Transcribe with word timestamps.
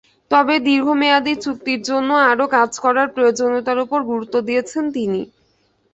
তবে 0.31 0.55
দীর্ঘমেয়াদি 0.67 1.33
চুক্তির 1.43 1.81
জন্য 1.89 2.09
আরও 2.31 2.45
কাজ 2.55 2.71
করার 2.83 3.07
প্রয়োজনীয়তার 3.15 3.77
ওপর 3.85 3.99
গুরুত্ব 4.09 4.35
দিয়েছেন 4.47 4.83
তিনি। 4.95 5.21